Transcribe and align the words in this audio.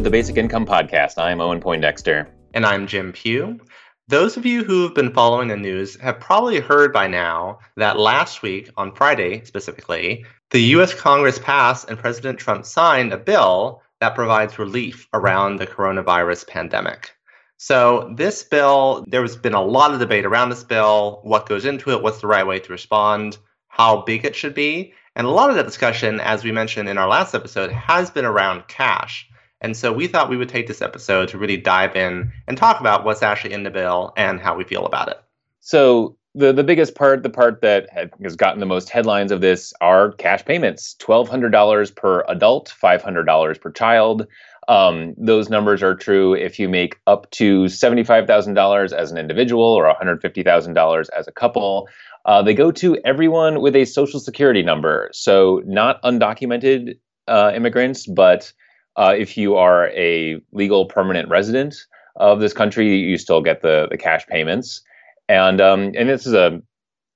to 0.00 0.04
the 0.04 0.10
Basic 0.10 0.38
Income 0.38 0.64
Podcast. 0.64 1.18
I'm 1.18 1.42
Owen 1.42 1.60
Poindexter. 1.60 2.26
And 2.54 2.64
I'm 2.64 2.86
Jim 2.86 3.12
Pugh. 3.12 3.60
Those 4.08 4.38
of 4.38 4.46
you 4.46 4.64
who've 4.64 4.94
been 4.94 5.12
following 5.12 5.48
the 5.48 5.58
news 5.58 6.00
have 6.00 6.18
probably 6.18 6.58
heard 6.58 6.90
by 6.90 7.06
now 7.06 7.58
that 7.76 7.98
last 7.98 8.40
week, 8.40 8.70
on 8.78 8.94
Friday 8.94 9.44
specifically, 9.44 10.24
the 10.52 10.62
US 10.76 10.94
Congress 10.94 11.38
passed 11.38 11.90
and 11.90 11.98
President 11.98 12.38
Trump 12.38 12.64
signed 12.64 13.12
a 13.12 13.18
bill 13.18 13.82
that 14.00 14.14
provides 14.14 14.58
relief 14.58 15.06
around 15.12 15.56
the 15.56 15.66
coronavirus 15.66 16.48
pandemic. 16.48 17.14
So, 17.58 18.14
this 18.16 18.42
bill, 18.42 19.04
there's 19.06 19.36
been 19.36 19.52
a 19.52 19.62
lot 19.62 19.92
of 19.92 20.00
debate 20.00 20.24
around 20.24 20.48
this 20.48 20.64
bill 20.64 21.20
what 21.24 21.46
goes 21.46 21.66
into 21.66 21.90
it, 21.90 22.02
what's 22.02 22.22
the 22.22 22.26
right 22.26 22.46
way 22.46 22.58
to 22.58 22.72
respond, 22.72 23.36
how 23.68 24.00
big 24.00 24.24
it 24.24 24.34
should 24.34 24.54
be. 24.54 24.94
And 25.14 25.26
a 25.26 25.30
lot 25.30 25.50
of 25.50 25.56
that 25.56 25.66
discussion, 25.66 26.20
as 26.20 26.42
we 26.42 26.52
mentioned 26.52 26.88
in 26.88 26.96
our 26.96 27.08
last 27.08 27.34
episode, 27.34 27.70
has 27.70 28.10
been 28.10 28.24
around 28.24 28.66
cash. 28.66 29.26
And 29.60 29.76
so 29.76 29.92
we 29.92 30.06
thought 30.06 30.30
we 30.30 30.36
would 30.36 30.48
take 30.48 30.66
this 30.66 30.82
episode 30.82 31.28
to 31.28 31.38
really 31.38 31.56
dive 31.56 31.94
in 31.94 32.32
and 32.48 32.56
talk 32.56 32.80
about 32.80 33.04
what's 33.04 33.22
actually 33.22 33.52
in 33.52 33.62
the 33.62 33.70
bill 33.70 34.12
and 34.16 34.40
how 34.40 34.56
we 34.56 34.64
feel 34.64 34.86
about 34.86 35.08
it. 35.08 35.20
So 35.60 36.16
the 36.34 36.52
the 36.52 36.64
biggest 36.64 36.94
part, 36.94 37.22
the 37.22 37.30
part 37.30 37.60
that 37.60 37.88
has 38.22 38.36
gotten 38.36 38.60
the 38.60 38.66
most 38.66 38.88
headlines 38.88 39.32
of 39.32 39.40
this, 39.40 39.74
are 39.80 40.12
cash 40.12 40.44
payments: 40.44 40.94
twelve 40.94 41.28
hundred 41.28 41.50
dollars 41.50 41.90
per 41.90 42.24
adult, 42.28 42.68
five 42.70 43.02
hundred 43.02 43.24
dollars 43.24 43.58
per 43.58 43.70
child. 43.70 44.26
Um, 44.68 45.14
those 45.18 45.50
numbers 45.50 45.82
are 45.82 45.96
true 45.96 46.34
if 46.34 46.58
you 46.58 46.68
make 46.68 47.00
up 47.06 47.28
to 47.32 47.68
seventy 47.68 48.04
five 48.04 48.26
thousand 48.26 48.54
dollars 48.54 48.92
as 48.92 49.10
an 49.10 49.18
individual 49.18 49.64
or 49.64 49.86
one 49.86 49.96
hundred 49.96 50.22
fifty 50.22 50.42
thousand 50.42 50.74
dollars 50.74 51.08
as 51.10 51.26
a 51.26 51.32
couple. 51.32 51.88
Uh, 52.24 52.42
they 52.42 52.54
go 52.54 52.70
to 52.70 52.96
everyone 53.04 53.60
with 53.60 53.74
a 53.74 53.84
social 53.84 54.20
security 54.20 54.62
number, 54.62 55.10
so 55.12 55.62
not 55.66 56.00
undocumented 56.02 56.98
uh, 57.26 57.50
immigrants, 57.54 58.06
but 58.06 58.52
uh, 58.96 59.14
if 59.16 59.36
you 59.36 59.56
are 59.56 59.88
a 59.88 60.40
legal 60.52 60.86
permanent 60.86 61.28
resident 61.28 61.76
of 62.16 62.40
this 62.40 62.52
country, 62.52 62.96
you 62.96 63.18
still 63.18 63.40
get 63.40 63.62
the 63.62 63.88
the 63.90 63.96
cash 63.96 64.26
payments, 64.26 64.82
and 65.28 65.60
um, 65.60 65.92
and 65.96 66.08
this 66.08 66.26
is 66.26 66.34
a 66.34 66.60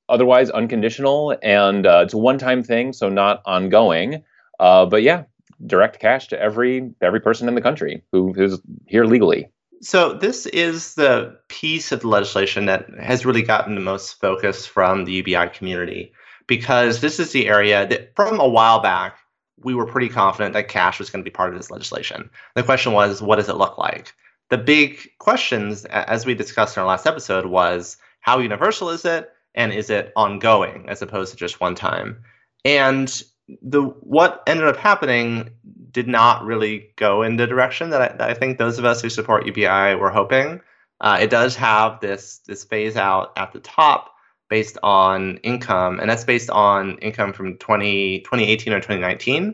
otherwise 0.09 0.51
unconditional 0.51 1.37
and 1.43 1.87
uh, 1.87 2.03
it's 2.05 2.15
a 2.15 2.19
one 2.19 2.39
time 2.39 2.63
thing, 2.63 2.93
so 2.93 3.09
not 3.09 3.43
ongoing. 3.47 4.23
Uh, 4.61 4.87
but 4.87 5.03
yeah, 5.03 5.25
direct 5.67 5.99
cash 5.99 6.29
to 6.29 6.41
every 6.41 6.91
every 7.01 7.21
person 7.21 7.49
in 7.49 7.55
the 7.55 7.61
country 7.61 8.03
who, 8.13 8.33
who 8.33 8.45
is 8.45 8.61
here 8.87 9.05
legally. 9.05 9.51
So 9.83 10.15
this 10.15 10.47
is 10.47 10.95
the 10.95 11.37
piece 11.49 11.93
of 11.93 12.01
the 12.01 12.09
legislation 12.09 12.67
that 12.67 12.87
has 13.01 13.27
really 13.27 13.43
gotten 13.43 13.75
the 13.75 13.81
most 13.81 14.19
focus 14.21 14.65
from 14.65 15.05
the 15.05 15.13
UBI 15.13 15.49
community 15.53 16.13
because 16.47 17.01
this 17.01 17.21
is 17.21 17.33
the 17.33 17.49
area 17.49 17.87
that 17.87 18.15
from 18.17 18.41
a 18.41 18.49
while 18.49 18.81
back 18.81 19.19
we 19.63 19.75
were 19.75 19.87
pretty 19.87 20.09
confident 20.09 20.55
that 20.55 20.69
cash 20.69 20.99
was 20.99 21.11
going 21.11 21.23
to 21.23 21.29
be 21.29 21.35
part 21.35 21.51
of 21.51 21.57
this 21.59 21.71
legislation. 21.71 22.31
The 22.55 22.63
question 22.63 22.93
was, 22.93 23.23
what 23.23 23.37
does 23.37 23.49
it 23.49 23.57
look 23.57 23.79
like? 23.79 24.13
The 24.51 24.59
big 24.59 24.99
questions, 25.19 25.85
as 25.87 26.27
we 26.27 26.35
discussed 26.35 26.77
in 26.77 26.81
our 26.81 26.87
last 26.89 27.07
episode, 27.07 27.47
was 27.47 27.97
how 28.21 28.39
universal 28.39 28.91
is 28.91 29.05
it, 29.05 29.31
and 29.55 29.73
is 29.73 29.91
it 29.91 30.13
ongoing 30.17 30.87
as 30.89 31.03
opposed 31.03 31.33
to 31.33 31.37
just 31.37 31.61
one 31.61 31.75
time? 31.75 32.23
And 32.65 33.23
the 33.63 33.83
what 33.83 34.43
ended 34.47 34.67
up 34.67 34.77
happening 34.77 35.51
did 35.91 36.09
not 36.09 36.45
really 36.45 36.91
go 36.97 37.23
in 37.23 37.37
the 37.37 37.47
direction 37.47 37.91
that 37.91 38.03
I, 38.03 38.09
that 38.09 38.31
I 38.31 38.35
think 38.35 38.59
those 38.59 38.79
of 38.79 38.85
us 38.85 39.01
who 39.03 39.11
support 39.11 39.47
UBI 39.47 39.95
were 39.95 40.11
hoping. 40.11 40.61
Uh, 41.01 41.19
it 41.21 41.31
does 41.31 41.57
have 41.57 42.01
this 42.01 42.39
this 42.47 42.65
phase 42.65 42.97
out 42.97 43.33
at 43.37 43.53
the 43.53 43.61
top 43.61 44.14
based 44.55 44.79
on 44.85 45.37
income, 45.39 45.99
and 45.99 46.09
that's 46.09 46.23
based 46.23 46.49
on 46.49 46.97
income 46.99 47.33
from 47.33 47.59
20, 47.59 48.21
2018 48.21 48.73
or 48.73 48.77
2019. 48.77 49.53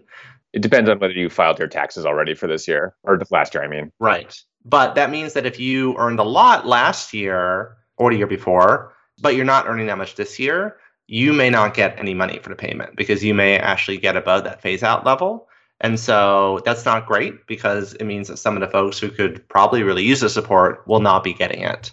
It 0.52 0.60
depends 0.60 0.90
on 0.90 0.98
whether 0.98 1.14
you 1.14 1.30
filed 1.30 1.58
your 1.58 1.68
taxes 1.68 2.04
already 2.04 2.34
for 2.34 2.46
this 2.46 2.68
year 2.68 2.94
or 3.02 3.18
last 3.30 3.54
year, 3.54 3.64
I 3.64 3.68
mean. 3.68 3.90
Right. 3.98 4.38
But 4.62 4.96
that 4.96 5.10
means 5.10 5.32
that 5.32 5.46
if 5.46 5.58
you 5.58 5.96
earned 5.96 6.18
a 6.18 6.22
lot 6.22 6.66
last 6.66 7.14
year 7.14 7.78
or 7.96 8.10
the 8.10 8.18
year 8.18 8.26
before, 8.26 8.92
but 9.22 9.34
you're 9.34 9.46
not 9.46 9.66
earning 9.66 9.86
that 9.86 9.96
much 9.96 10.16
this 10.16 10.38
year, 10.38 10.76
you 11.06 11.32
may 11.32 11.48
not 11.48 11.72
get 11.72 11.98
any 11.98 12.12
money 12.12 12.38
for 12.38 12.50
the 12.50 12.54
payment 12.54 12.94
because 12.94 13.24
you 13.24 13.32
may 13.32 13.56
actually 13.56 13.96
get 13.96 14.18
above 14.18 14.44
that 14.44 14.60
phase 14.60 14.82
out 14.82 15.06
level. 15.06 15.48
And 15.80 15.98
so 15.98 16.60
that's 16.66 16.84
not 16.84 17.06
great 17.06 17.46
because 17.46 17.94
it 17.94 18.04
means 18.04 18.28
that 18.28 18.36
some 18.36 18.54
of 18.54 18.60
the 18.60 18.68
folks 18.68 18.98
who 18.98 19.08
could 19.08 19.48
probably 19.48 19.82
really 19.82 20.04
use 20.04 20.20
the 20.20 20.28
support 20.28 20.86
will 20.86 21.00
not 21.00 21.24
be 21.24 21.32
getting 21.32 21.62
it. 21.62 21.90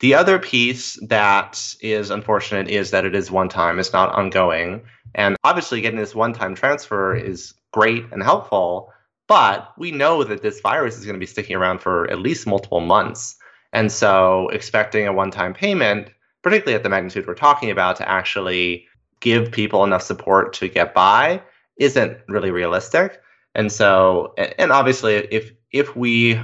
The 0.00 0.14
other 0.14 0.38
piece 0.38 0.98
that 1.08 1.62
is 1.80 2.10
unfortunate 2.10 2.68
is 2.68 2.90
that 2.90 3.04
it 3.04 3.14
is 3.14 3.30
one 3.30 3.50
time, 3.50 3.78
it's 3.78 3.92
not 3.92 4.12
ongoing. 4.14 4.82
And 5.14 5.36
obviously, 5.44 5.82
getting 5.82 5.98
this 5.98 6.14
one 6.14 6.32
time 6.32 6.54
transfer 6.54 7.14
is 7.14 7.54
great 7.72 8.06
and 8.10 8.22
helpful, 8.22 8.92
but 9.28 9.72
we 9.76 9.90
know 9.90 10.24
that 10.24 10.42
this 10.42 10.60
virus 10.60 10.96
is 10.96 11.04
going 11.04 11.16
to 11.16 11.20
be 11.20 11.26
sticking 11.26 11.54
around 11.54 11.80
for 11.80 12.10
at 12.10 12.18
least 12.18 12.46
multiple 12.46 12.80
months. 12.80 13.36
And 13.72 13.92
so, 13.92 14.48
expecting 14.48 15.06
a 15.06 15.12
one 15.12 15.30
time 15.30 15.52
payment, 15.52 16.08
particularly 16.42 16.76
at 16.76 16.82
the 16.82 16.88
magnitude 16.88 17.26
we're 17.26 17.34
talking 17.34 17.70
about, 17.70 17.96
to 17.96 18.08
actually 18.08 18.86
give 19.20 19.52
people 19.52 19.84
enough 19.84 20.02
support 20.02 20.54
to 20.54 20.68
get 20.68 20.94
by 20.94 21.42
isn't 21.76 22.18
really 22.26 22.50
realistic. 22.50 23.20
And 23.54 23.70
so, 23.70 24.32
and 24.58 24.72
obviously, 24.72 25.14
if 25.14 25.52
if 25.72 25.94
we 25.94 26.40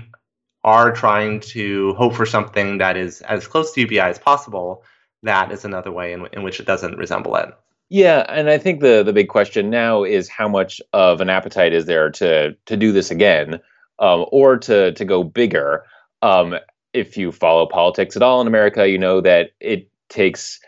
are 0.66 0.92
trying 0.92 1.40
to 1.40 1.94
hope 1.94 2.14
for 2.14 2.26
something 2.26 2.78
that 2.78 2.96
is 2.96 3.22
as 3.22 3.46
close 3.46 3.72
to 3.72 3.80
UBI 3.80 4.00
as 4.00 4.18
possible, 4.18 4.82
that 5.22 5.50
is 5.52 5.64
another 5.64 5.92
way 5.92 6.12
in, 6.12 6.26
in 6.32 6.42
which 6.42 6.60
it 6.60 6.66
doesn't 6.66 6.98
resemble 6.98 7.36
it. 7.36 7.48
Yeah, 7.88 8.26
and 8.28 8.50
I 8.50 8.58
think 8.58 8.80
the 8.80 9.04
the 9.04 9.12
big 9.12 9.28
question 9.28 9.70
now 9.70 10.02
is 10.02 10.28
how 10.28 10.48
much 10.48 10.80
of 10.92 11.20
an 11.20 11.30
appetite 11.30 11.72
is 11.72 11.86
there 11.86 12.10
to 12.10 12.52
to 12.66 12.76
do 12.76 12.90
this 12.92 13.12
again, 13.12 13.60
um, 14.00 14.26
or 14.32 14.58
to 14.58 14.92
to 14.92 15.04
go 15.04 15.22
bigger. 15.22 15.84
Um, 16.20 16.56
if 16.92 17.16
you 17.16 17.30
follow 17.30 17.66
politics 17.66 18.16
at 18.16 18.22
all 18.22 18.40
in 18.40 18.48
America, 18.48 18.88
you 18.88 18.98
know 18.98 19.20
that 19.20 19.50
it 19.60 19.88
takes 20.08 20.60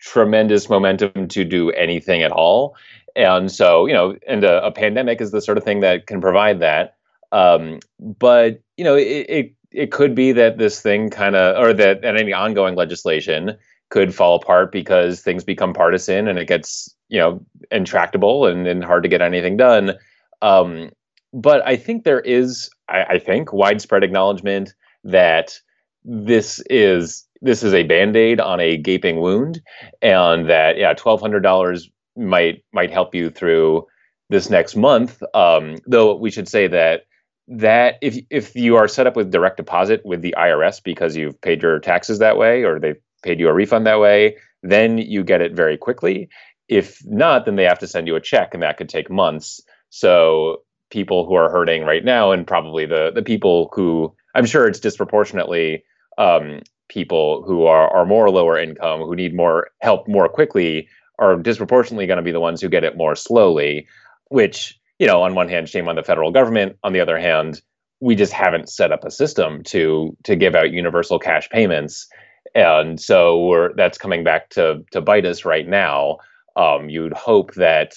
tremendous 0.00 0.70
momentum 0.70 1.26
to 1.28 1.44
do 1.44 1.70
anything 1.72 2.22
at 2.22 2.32
all. 2.32 2.76
And 3.16 3.50
so, 3.50 3.86
you 3.86 3.92
know, 3.92 4.16
and 4.28 4.44
a, 4.44 4.64
a 4.64 4.70
pandemic 4.70 5.20
is 5.20 5.32
the 5.32 5.40
sort 5.40 5.58
of 5.58 5.64
thing 5.64 5.80
that 5.80 6.06
can 6.06 6.20
provide 6.20 6.60
that. 6.60 6.96
Um, 7.32 7.80
but 7.98 8.60
you 8.80 8.84
know, 8.84 8.96
it, 8.96 9.26
it, 9.28 9.54
it 9.72 9.92
could 9.92 10.14
be 10.14 10.32
that 10.32 10.56
this 10.56 10.80
thing 10.80 11.10
kind 11.10 11.36
of, 11.36 11.62
or 11.62 11.74
that, 11.74 12.00
that 12.00 12.16
any 12.16 12.32
ongoing 12.32 12.76
legislation 12.76 13.58
could 13.90 14.14
fall 14.14 14.36
apart 14.36 14.72
because 14.72 15.20
things 15.20 15.44
become 15.44 15.74
partisan 15.74 16.26
and 16.26 16.38
it 16.38 16.48
gets 16.48 16.96
you 17.10 17.18
know 17.18 17.44
intractable 17.70 18.46
and, 18.46 18.66
and 18.66 18.82
hard 18.82 19.02
to 19.02 19.08
get 19.10 19.20
anything 19.20 19.58
done. 19.58 19.98
Um, 20.40 20.92
but 21.34 21.60
I 21.66 21.76
think 21.76 22.04
there 22.04 22.20
is, 22.20 22.70
I, 22.88 23.02
I 23.02 23.18
think, 23.18 23.52
widespread 23.52 24.02
acknowledgement 24.02 24.72
that 25.04 25.60
this 26.02 26.62
is 26.70 27.26
this 27.42 27.62
is 27.62 27.74
a 27.74 27.82
band-aid 27.82 28.40
on 28.40 28.60
a 28.60 28.78
gaping 28.78 29.20
wound 29.20 29.60
and 30.00 30.48
that 30.48 30.78
yeah 30.78 30.94
$1200 30.94 31.82
might 32.16 32.64
might 32.72 32.90
help 32.90 33.14
you 33.14 33.28
through 33.28 33.86
this 34.30 34.48
next 34.48 34.74
month. 34.74 35.22
Um, 35.34 35.76
though 35.86 36.16
we 36.16 36.30
should 36.30 36.48
say 36.48 36.66
that 36.68 37.02
that 37.48 37.96
if 38.00 38.18
if 38.30 38.54
you 38.54 38.76
are 38.76 38.88
set 38.88 39.06
up 39.06 39.16
with 39.16 39.30
direct 39.30 39.56
deposit 39.56 40.02
with 40.04 40.22
the 40.22 40.34
IRS 40.38 40.82
because 40.82 41.16
you've 41.16 41.40
paid 41.40 41.62
your 41.62 41.78
taxes 41.78 42.18
that 42.18 42.36
way 42.36 42.62
or 42.62 42.78
they've 42.78 43.00
paid 43.22 43.40
you 43.40 43.48
a 43.48 43.52
refund 43.52 43.86
that 43.86 44.00
way, 44.00 44.36
then 44.62 44.98
you 44.98 45.24
get 45.24 45.40
it 45.40 45.52
very 45.54 45.76
quickly. 45.76 46.28
If 46.68 47.00
not, 47.06 47.44
then 47.44 47.56
they 47.56 47.64
have 47.64 47.80
to 47.80 47.86
send 47.86 48.06
you 48.06 48.16
a 48.16 48.20
check, 48.20 48.54
and 48.54 48.62
that 48.62 48.76
could 48.76 48.88
take 48.88 49.10
months. 49.10 49.60
So 49.90 50.62
people 50.90 51.26
who 51.26 51.34
are 51.34 51.50
hurting 51.50 51.84
right 51.84 52.04
now, 52.04 52.32
and 52.32 52.46
probably 52.46 52.86
the 52.86 53.10
the 53.14 53.22
people 53.22 53.70
who 53.74 54.14
I'm 54.34 54.46
sure 54.46 54.68
it's 54.68 54.80
disproportionately 54.80 55.84
um, 56.18 56.60
people 56.88 57.42
who 57.46 57.64
are 57.64 57.88
are 57.90 58.06
more 58.06 58.30
lower 58.30 58.58
income 58.58 59.00
who 59.00 59.16
need 59.16 59.34
more 59.34 59.70
help 59.80 60.06
more 60.06 60.28
quickly 60.28 60.88
are 61.20 61.36
disproportionately 61.36 62.06
going 62.06 62.16
to 62.16 62.22
be 62.22 62.32
the 62.32 62.40
ones 62.40 62.60
who 62.60 62.68
get 62.68 62.82
it 62.82 62.96
more 62.96 63.14
slowly, 63.14 63.86
which, 64.28 64.79
you 65.00 65.06
know, 65.06 65.22
on 65.22 65.34
one 65.34 65.48
hand, 65.48 65.68
shame 65.68 65.88
on 65.88 65.96
the 65.96 66.04
federal 66.04 66.30
government. 66.30 66.76
On 66.84 66.92
the 66.92 67.00
other 67.00 67.18
hand, 67.18 67.62
we 68.00 68.14
just 68.14 68.32
haven't 68.32 68.68
set 68.68 68.92
up 68.92 69.02
a 69.02 69.10
system 69.10 69.62
to 69.64 70.16
to 70.24 70.36
give 70.36 70.54
out 70.54 70.70
universal 70.70 71.18
cash 71.18 71.48
payments. 71.48 72.06
And 72.54 73.00
so 73.00 73.70
that's 73.76 73.98
coming 73.98 74.22
back 74.22 74.50
to 74.50 74.84
to 74.92 75.00
bite 75.00 75.24
us 75.24 75.44
right 75.44 75.66
now. 75.66 76.18
Um, 76.54 76.90
you'd 76.90 77.14
hope 77.14 77.54
that 77.54 77.94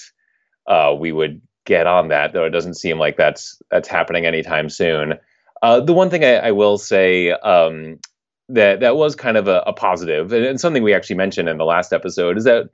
uh, 0.65 0.95
we 0.97 1.11
would 1.11 1.41
get 1.65 1.87
on 1.87 2.07
that, 2.07 2.31
though 2.31 2.45
it 2.45 2.51
doesn't 2.51 2.75
seem 2.75 2.97
like 2.97 3.17
that's 3.17 3.61
that's 3.69 3.89
happening 3.89 4.25
anytime 4.25 4.69
soon. 4.69 5.15
Uh, 5.61 5.81
the 5.81 5.93
one 5.93 6.09
thing 6.09 6.23
I, 6.23 6.35
I 6.35 6.51
will 6.51 6.77
say 6.77 7.31
um, 7.31 7.99
that 8.47 8.79
that 8.79 8.95
was 8.95 9.13
kind 9.15 9.35
of 9.35 9.49
a, 9.49 9.61
a 9.67 9.73
positive, 9.73 10.31
and, 10.31 10.45
and, 10.45 10.59
something 10.59 10.83
we 10.83 10.93
actually 10.93 11.15
mentioned 11.15 11.49
in 11.49 11.57
the 11.57 11.65
last 11.65 11.93
episode 11.93 12.37
is 12.37 12.43
that 12.43 12.69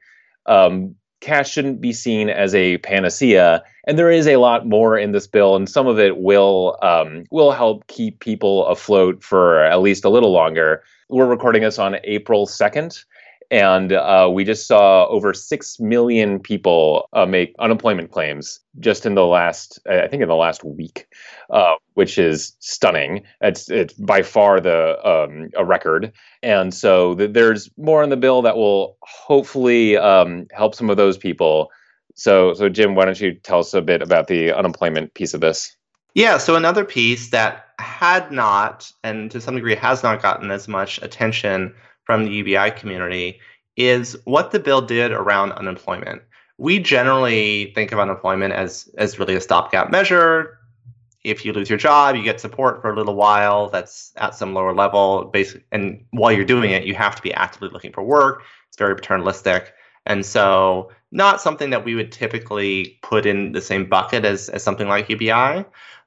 um, 0.47 0.95
cash 1.19 1.51
shouldn't 1.51 1.81
be 1.81 1.93
seen 1.93 2.29
as 2.29 2.55
a 2.55 2.77
panacea, 2.79 3.63
and 3.85 3.97
there 3.97 4.11
is 4.11 4.27
a 4.27 4.37
lot 4.37 4.67
more 4.67 4.97
in 4.97 5.11
this 5.11 5.27
bill, 5.27 5.55
and 5.55 5.69
some 5.69 5.87
of 5.87 5.99
it 5.99 6.17
will 6.17 6.77
um, 6.81 7.23
will 7.31 7.51
help 7.51 7.85
keep 7.87 8.19
people 8.19 8.67
afloat 8.67 9.23
for 9.23 9.63
at 9.63 9.81
least 9.81 10.05
a 10.05 10.09
little 10.09 10.31
longer. 10.31 10.83
We're 11.09 11.25
recording 11.25 11.63
this 11.63 11.79
on 11.79 11.97
April 12.03 12.45
second, 12.45 13.03
and 13.51 13.91
uh, 13.91 14.29
we 14.31 14.43
just 14.43 14.67
saw 14.67 15.07
over 15.07 15.33
six 15.33 15.79
million 15.79 16.39
people 16.39 17.07
uh, 17.13 17.25
make 17.25 17.55
unemployment 17.59 18.11
claims 18.11 18.59
just 18.79 19.05
in 19.05 19.15
the 19.15 19.25
last, 19.25 19.79
I 19.89 20.07
think, 20.07 20.21
in 20.21 20.29
the 20.29 20.35
last 20.35 20.63
week, 20.63 21.07
uh, 21.49 21.75
which 21.95 22.17
is 22.17 22.55
stunning. 22.59 23.23
It's 23.41 23.69
it's 23.69 23.93
by 23.93 24.21
far 24.21 24.59
the 24.59 24.97
um, 25.07 25.49
a 25.57 25.65
record, 25.65 26.11
and 26.43 26.73
so 26.73 27.15
th- 27.15 27.33
there's 27.33 27.69
more 27.77 28.03
in 28.03 28.09
the 28.09 28.17
bill 28.17 28.41
that 28.43 28.55
will 28.55 28.97
hopefully 29.01 29.97
um, 29.97 30.45
help 30.51 30.75
some 30.75 30.89
of 30.89 30.97
those 30.97 31.17
people. 31.17 31.71
So, 32.15 32.53
so 32.53 32.69
Jim, 32.69 32.95
why 32.95 33.05
don't 33.05 33.19
you 33.19 33.33
tell 33.33 33.59
us 33.59 33.73
a 33.73 33.81
bit 33.81 34.01
about 34.01 34.27
the 34.27 34.51
unemployment 34.51 35.13
piece 35.13 35.33
of 35.33 35.41
this? 35.41 35.75
Yeah, 36.15 36.37
so 36.37 36.55
another 36.55 36.83
piece 36.83 37.29
that 37.29 37.67
had 37.79 38.31
not, 38.31 38.91
and 39.03 39.31
to 39.31 39.39
some 39.39 39.55
degree 39.55 39.75
has 39.75 40.03
not 40.03 40.21
gotten 40.21 40.51
as 40.51 40.67
much 40.67 41.01
attention 41.01 41.73
from 42.09 42.25
the 42.25 42.31
UBI 42.31 42.71
community, 42.71 43.39
is 43.77 44.17
what 44.23 44.49
the 44.49 44.57
bill 44.57 44.81
did 44.81 45.11
around 45.11 45.51
unemployment. 45.51 46.23
We 46.57 46.79
generally 46.79 47.71
think 47.75 47.91
of 47.91 47.99
unemployment 47.99 48.51
as, 48.51 48.89
as 48.97 49.19
really 49.19 49.35
a 49.35 49.41
stopgap 49.41 49.91
measure. 49.91 50.57
If 51.23 51.45
you 51.45 51.53
lose 51.53 51.69
your 51.69 51.77
job, 51.77 52.15
you 52.15 52.23
get 52.23 52.41
support 52.41 52.81
for 52.81 52.91
a 52.91 52.95
little 52.95 53.13
while 53.13 53.69
that's 53.69 54.11
at 54.15 54.33
some 54.33 54.55
lower 54.55 54.73
level. 54.73 55.25
Basic, 55.25 55.63
and 55.71 56.03
while 56.09 56.31
you're 56.31 56.45
doing 56.45 56.71
it, 56.71 56.83
you 56.83 56.95
have 56.95 57.15
to 57.15 57.21
be 57.21 57.31
actively 57.31 57.69
looking 57.69 57.93
for 57.93 58.01
work. 58.01 58.41
It's 58.69 58.77
very 58.77 58.95
paternalistic. 58.95 59.71
And 60.07 60.25
so, 60.25 60.89
not 61.11 61.41
something 61.41 61.69
that 61.69 61.85
we 61.85 61.93
would 61.93 62.11
typically 62.11 62.97
put 63.03 63.27
in 63.27 63.51
the 63.51 63.61
same 63.61 63.87
bucket 63.87 64.25
as, 64.25 64.49
as 64.49 64.63
something 64.63 64.87
like 64.87 65.09
UBI. 65.09 65.63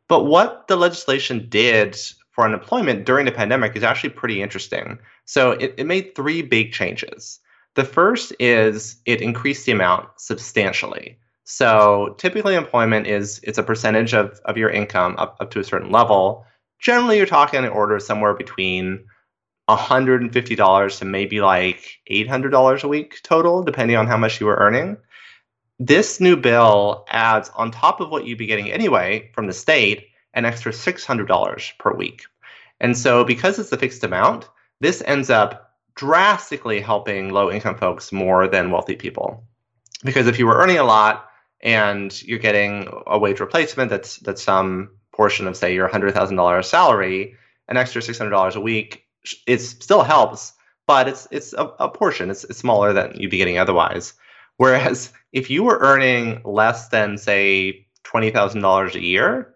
But 0.09 0.25
what 0.25 0.67
the 0.67 0.75
legislation 0.75 1.47
did 1.49 1.97
for 2.33 2.45
unemployment 2.45 3.05
during 3.05 3.27
the 3.27 3.33
pandemic 3.33 3.77
is 3.77 3.83
actually 3.83 4.11
pretty 4.11 4.43
interesting. 4.43 4.99
So 5.27 5.53
it, 5.53 5.75
it 5.77 5.87
made 5.87 6.15
three 6.15 6.43
big 6.43 6.73
changes. 6.73 7.41
The 7.75 7.85
first 7.85 8.33
is 8.39 8.97
it 9.07 9.23
increased 9.23 9.67
the 9.67 9.73
amount 9.73 10.09
substantially. 10.19 11.19
So 11.45 12.15
typically 12.19 12.55
employment 12.55 13.07
is 13.07 13.41
it's 13.43 13.59
a 13.59 13.63
percentage 13.63 14.15
of, 14.15 14.41
of 14.45 14.57
your 14.57 14.71
income 14.71 15.15
up, 15.19 15.37
up 15.41 15.51
to 15.53 15.61
a 15.61 15.65
certain 15.65 15.91
level. 15.91 16.47
Generally 16.81 17.19
you're 17.19 17.27
talking 17.27 17.63
in 17.63 17.71
order 17.71 17.99
somewhere 17.99 18.35
between 18.35 19.05
$150 19.69 20.99
to 20.99 21.05
maybe 21.05 21.41
like 21.41 22.01
$800 22.11 22.83
a 22.83 22.89
week 22.89 23.21
total, 23.23 23.63
depending 23.63 23.97
on 23.97 24.07
how 24.07 24.17
much 24.17 24.41
you 24.41 24.47
were 24.47 24.57
earning. 24.57 24.97
This 25.79 26.21
new 26.21 26.37
bill 26.37 27.05
adds, 27.09 27.51
on 27.57 27.71
top 27.71 28.01
of 28.01 28.11
what 28.11 28.27
you'd 28.27 28.39
be 28.39 28.47
getting 28.47 28.71
anyway 28.71 29.31
from 29.35 29.47
the 29.47 29.53
state, 29.53 30.09
an 30.35 30.45
extra 30.45 30.73
$600 30.73 31.79
per 31.79 31.95
week. 31.95 32.25
And 32.81 32.97
so, 32.97 33.25
because 33.25 33.59
it's 33.59 33.73
a 33.73 33.77
fixed 33.77 34.05
amount, 34.05 34.49
this 34.81 35.03
ends 35.07 35.31
up 35.31 35.77
drastically 35.95 36.81
helping 36.81 37.31
low 37.31 37.51
income 37.51 37.77
folks 37.77 38.13
more 38.13 38.49
than 38.49 38.71
wealthy 38.71 38.97
people. 38.97 39.45
Because 40.05 40.27
if 40.27 40.39
you 40.39 40.47
were 40.47 40.57
earning 40.57 40.79
a 40.79 40.85
lot 40.85 41.29
and 41.61 42.21
you're 42.23 42.39
getting 42.39 42.89
a 43.07 43.19
wage 43.19 43.41
replacement 43.41 43.91
that's 43.91 44.17
that's 44.17 44.43
some 44.43 44.91
portion 45.13 45.47
of 45.47 45.57
say 45.57 45.75
your 45.75 45.89
$100,000 45.89 46.65
salary, 46.65 47.37
an 47.69 47.77
extra 47.77 48.03
$600 48.03 48.55
a 48.55 48.61
week, 48.61 49.05
it 49.47 49.59
still 49.61 50.03
helps, 50.03 50.55
but 50.87 51.07
it's 51.07 51.29
it's 51.31 51.53
a, 51.53 51.67
a 51.79 51.89
portion. 51.89 52.31
It's, 52.31 52.45
it's 52.45 52.59
smaller 52.59 52.93
than 52.93 53.15
you'd 53.15 53.31
be 53.31 53.39
getting 53.39 53.59
otherwise. 53.59 54.15
Whereas 54.57 55.13
if 55.33 55.51
you 55.51 55.63
were 55.63 55.79
earning 55.81 56.43
less 56.45 56.89
than, 56.89 57.19
say, 57.19 57.87
$20,000 58.05 58.95
a 58.95 59.01
year, 59.01 59.55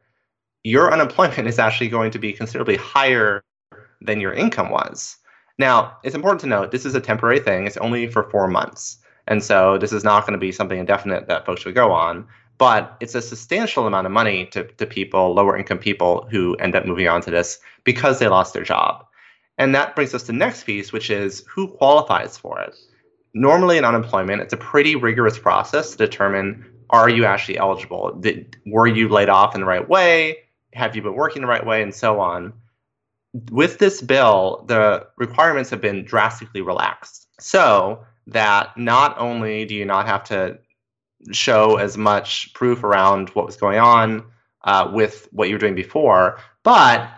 your 0.66 0.92
unemployment 0.92 1.46
is 1.46 1.58
actually 1.58 1.88
going 1.88 2.10
to 2.10 2.18
be 2.18 2.32
considerably 2.32 2.76
higher 2.76 3.44
than 4.00 4.20
your 4.20 4.32
income 4.32 4.70
was. 4.70 5.16
Now, 5.58 5.96
it's 6.02 6.14
important 6.14 6.40
to 6.40 6.48
note 6.48 6.70
this 6.70 6.84
is 6.84 6.94
a 6.94 7.00
temporary 7.00 7.38
thing, 7.40 7.66
it's 7.66 7.76
only 7.76 8.08
for 8.08 8.28
four 8.30 8.48
months. 8.48 8.98
And 9.28 9.42
so 9.42 9.78
this 9.78 9.92
is 9.92 10.04
not 10.04 10.22
going 10.22 10.32
to 10.32 10.46
be 10.46 10.52
something 10.52 10.78
indefinite 10.78 11.28
that 11.28 11.46
folks 11.46 11.64
would 11.64 11.74
go 11.74 11.92
on. 11.92 12.26
But 12.58 12.96
it's 13.00 13.14
a 13.14 13.22
substantial 13.22 13.86
amount 13.86 14.06
of 14.06 14.12
money 14.12 14.46
to, 14.46 14.64
to 14.64 14.86
people, 14.86 15.34
lower 15.34 15.56
income 15.56 15.78
people, 15.78 16.26
who 16.30 16.54
end 16.56 16.74
up 16.74 16.86
moving 16.86 17.06
on 17.06 17.20
to 17.22 17.30
this 17.30 17.58
because 17.84 18.18
they 18.18 18.28
lost 18.28 18.54
their 18.54 18.64
job. 18.64 19.04
And 19.58 19.74
that 19.74 19.94
brings 19.94 20.14
us 20.14 20.22
to 20.22 20.28
the 20.28 20.38
next 20.38 20.64
piece, 20.64 20.92
which 20.92 21.10
is 21.10 21.44
who 21.48 21.68
qualifies 21.68 22.38
for 22.38 22.60
it 22.60 22.76
normally 23.36 23.76
in 23.76 23.84
unemployment, 23.84 24.40
it's 24.40 24.54
a 24.54 24.56
pretty 24.56 24.96
rigorous 24.96 25.38
process 25.38 25.90
to 25.90 25.96
determine 25.98 26.64
are 26.90 27.10
you 27.10 27.24
actually 27.24 27.58
eligible? 27.58 28.12
Did, 28.12 28.56
were 28.64 28.86
you 28.86 29.08
laid 29.08 29.28
off 29.28 29.54
in 29.54 29.60
the 29.60 29.66
right 29.66 29.86
way? 29.86 30.38
Have 30.76 30.94
you 30.94 31.02
been 31.02 31.14
working 31.14 31.42
the 31.42 31.48
right 31.48 31.64
way? 31.64 31.82
And 31.82 31.94
so 31.94 32.20
on. 32.20 32.52
With 33.50 33.78
this 33.78 34.00
bill, 34.00 34.64
the 34.66 35.06
requirements 35.16 35.70
have 35.70 35.80
been 35.80 36.04
drastically 36.04 36.62
relaxed 36.62 37.26
so 37.40 38.04
that 38.28 38.76
not 38.76 39.18
only 39.18 39.64
do 39.64 39.74
you 39.74 39.84
not 39.84 40.06
have 40.06 40.24
to 40.24 40.58
show 41.32 41.76
as 41.76 41.96
much 41.96 42.52
proof 42.54 42.84
around 42.84 43.30
what 43.30 43.46
was 43.46 43.56
going 43.56 43.78
on 43.78 44.24
uh, 44.64 44.90
with 44.92 45.28
what 45.32 45.48
you 45.48 45.54
were 45.54 45.60
doing 45.60 45.74
before, 45.74 46.38
but 46.62 47.08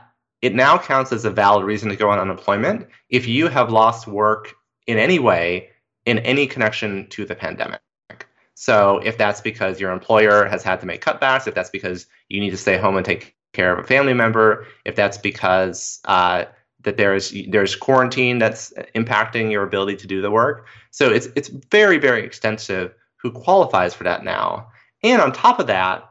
it 0.42 0.54
now 0.54 0.78
counts 0.78 1.12
as 1.12 1.24
a 1.24 1.30
valid 1.30 1.64
reason 1.64 1.88
to 1.88 1.96
go 1.96 2.10
on 2.10 2.18
unemployment 2.18 2.86
if 3.10 3.26
you 3.26 3.48
have 3.48 3.70
lost 3.70 4.06
work 4.06 4.54
in 4.86 4.98
any 4.98 5.18
way 5.18 5.70
in 6.08 6.18
any 6.20 6.46
connection 6.46 7.06
to 7.08 7.26
the 7.26 7.34
pandemic. 7.34 7.80
So 8.54 8.98
if 9.04 9.18
that's 9.18 9.40
because 9.40 9.78
your 9.78 9.92
employer 9.92 10.46
has 10.46 10.62
had 10.62 10.80
to 10.80 10.86
make 10.86 11.04
cutbacks, 11.04 11.46
if 11.46 11.54
that's 11.54 11.70
because 11.70 12.06
you 12.28 12.40
need 12.40 12.50
to 12.50 12.56
stay 12.56 12.78
home 12.78 12.96
and 12.96 13.04
take 13.04 13.36
care 13.52 13.72
of 13.72 13.84
a 13.84 13.86
family 13.86 14.14
member, 14.14 14.66
if 14.84 14.96
that's 14.96 15.18
because 15.18 16.00
uh, 16.04 16.44
that 16.82 16.96
there's 16.96 17.34
there's 17.48 17.74
quarantine 17.74 18.38
that's 18.38 18.72
impacting 18.94 19.50
your 19.50 19.64
ability 19.64 19.96
to 19.96 20.06
do 20.06 20.20
the 20.22 20.30
work. 20.30 20.66
So 20.90 21.10
it's 21.10 21.28
it's 21.36 21.48
very 21.48 21.98
very 21.98 22.24
extensive 22.24 22.94
who 23.16 23.30
qualifies 23.30 23.94
for 23.94 24.04
that 24.04 24.24
now. 24.24 24.68
And 25.02 25.20
on 25.20 25.32
top 25.32 25.58
of 25.58 25.66
that, 25.66 26.08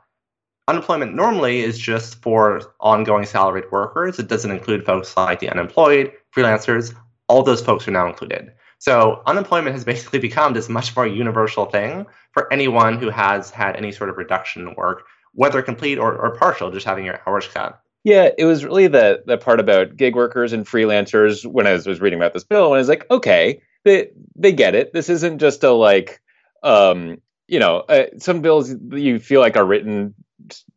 unemployment 0.68 1.16
normally 1.16 1.60
is 1.60 1.78
just 1.78 2.22
for 2.22 2.62
ongoing 2.80 3.26
salaried 3.26 3.72
workers. 3.72 4.20
It 4.20 4.28
doesn't 4.28 4.52
include 4.52 4.86
folks 4.86 5.16
like 5.16 5.40
the 5.40 5.50
unemployed, 5.50 6.12
freelancers. 6.36 6.94
All 7.28 7.44
those 7.44 7.62
folks 7.62 7.88
are 7.88 7.92
now 7.92 8.08
included. 8.08 8.52
So 8.80 9.22
unemployment 9.26 9.74
has 9.74 9.84
basically 9.84 10.20
become 10.30 10.54
this 10.54 10.70
much 10.70 10.96
more 10.96 11.08
universal 11.08 11.66
thing 11.66 12.06
for 12.32 12.52
anyone 12.52 13.00
who 13.00 13.10
has 13.10 13.50
had 13.50 13.76
any 13.76 13.92
sort 13.92 14.10
of 14.10 14.18
reduction 14.18 14.68
in 14.68 14.76
work, 14.76 15.06
whether 15.38 15.62
complete 15.62 16.00
or, 16.00 16.18
or 16.18 16.36
partial, 16.36 16.72
just 16.72 16.86
having 16.86 17.06
your 17.06 17.22
hours 17.28 17.48
cut. 17.48 17.80
Yeah, 18.04 18.30
it 18.40 18.46
was 18.46 18.66
really 18.66 18.88
the 18.88 19.22
the 19.28 19.38
part 19.38 19.60
about 19.60 19.96
gig 19.96 20.16
workers 20.16 20.52
and 20.52 20.66
freelancers 20.66 21.46
when 21.46 21.68
I 21.68 21.74
was, 21.74 21.86
was 21.86 22.02
reading 22.02 22.18
about 22.18 22.34
this 22.34 22.44
bill, 22.44 22.66
and 22.66 22.76
I 22.76 22.80
was 22.80 22.90
like, 22.90 23.06
okay, 23.12 23.62
they 23.84 24.10
they 24.36 24.52
get 24.52 24.74
it. 24.74 24.94
This 24.94 25.10
isn't 25.10 25.38
just 25.38 25.64
a 25.64 25.72
like, 25.72 26.22
um, 26.64 27.22
you 27.48 27.60
know, 27.60 27.80
uh, 27.82 28.06
some 28.18 28.42
bills 28.42 28.74
you 28.92 29.20
feel 29.20 29.40
like 29.40 29.56
are 29.56 29.66
written 29.66 30.16